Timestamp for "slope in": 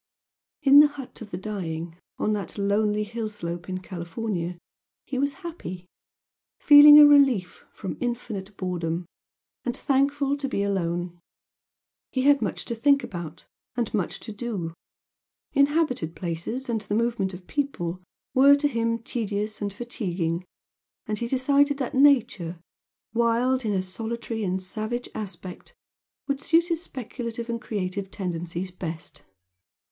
3.29-3.81